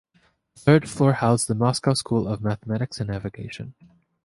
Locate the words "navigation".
3.11-3.75